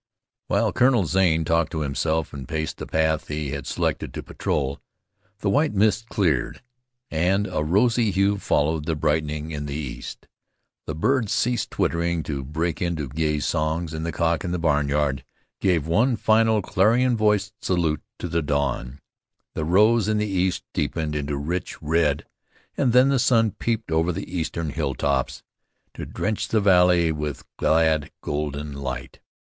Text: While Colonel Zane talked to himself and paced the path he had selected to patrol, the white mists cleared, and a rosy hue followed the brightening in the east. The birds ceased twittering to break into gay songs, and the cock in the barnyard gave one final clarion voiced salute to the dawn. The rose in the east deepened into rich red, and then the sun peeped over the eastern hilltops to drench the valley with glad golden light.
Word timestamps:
While 0.47 0.73
Colonel 0.73 1.05
Zane 1.05 1.45
talked 1.45 1.71
to 1.73 1.81
himself 1.81 2.33
and 2.33 2.47
paced 2.47 2.77
the 2.79 2.87
path 2.87 3.27
he 3.27 3.51
had 3.51 3.67
selected 3.67 4.15
to 4.15 4.23
patrol, 4.23 4.81
the 5.41 5.49
white 5.51 5.75
mists 5.75 6.03
cleared, 6.09 6.63
and 7.11 7.45
a 7.45 7.63
rosy 7.63 8.09
hue 8.09 8.39
followed 8.39 8.87
the 8.87 8.95
brightening 8.95 9.51
in 9.51 9.67
the 9.67 9.75
east. 9.75 10.27
The 10.87 10.95
birds 10.95 11.31
ceased 11.31 11.69
twittering 11.69 12.23
to 12.23 12.43
break 12.43 12.81
into 12.81 13.09
gay 13.09 13.39
songs, 13.41 13.93
and 13.93 14.03
the 14.03 14.11
cock 14.11 14.43
in 14.43 14.49
the 14.51 14.57
barnyard 14.57 15.23
gave 15.59 15.85
one 15.85 16.15
final 16.15 16.63
clarion 16.63 17.15
voiced 17.15 17.63
salute 17.63 18.01
to 18.17 18.27
the 18.27 18.41
dawn. 18.41 19.01
The 19.53 19.65
rose 19.65 20.07
in 20.07 20.17
the 20.17 20.25
east 20.27 20.63
deepened 20.73 21.15
into 21.15 21.37
rich 21.37 21.79
red, 21.79 22.25
and 22.75 22.91
then 22.91 23.09
the 23.09 23.19
sun 23.19 23.51
peeped 23.51 23.91
over 23.91 24.11
the 24.11 24.35
eastern 24.35 24.71
hilltops 24.71 25.43
to 25.93 26.07
drench 26.07 26.47
the 26.47 26.59
valley 26.59 27.11
with 27.11 27.45
glad 27.57 28.09
golden 28.23 28.73
light. 28.73 29.19